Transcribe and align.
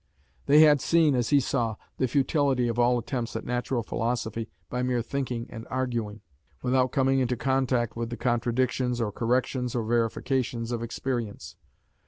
They 0.47 0.61
had 0.61 0.81
seen, 0.81 1.13
as 1.13 1.29
he 1.29 1.39
saw, 1.39 1.75
the 1.97 2.07
futility 2.07 2.67
of 2.67 2.79
all 2.79 2.97
attempts 2.97 3.35
at 3.35 3.45
natural 3.45 3.83
philosophy 3.83 4.49
by 4.67 4.81
mere 4.81 5.03
thinking 5.03 5.45
and 5.51 5.67
arguing, 5.69 6.21
without 6.63 6.91
coming 6.91 7.19
into 7.19 7.37
contact 7.37 7.95
with 7.95 8.09
the 8.09 8.17
contradictions 8.17 8.99
or 8.99 9.11
corrections 9.11 9.75
or 9.75 9.83
verifications 9.85 10.71
of 10.71 10.81
experience. 10.81 11.55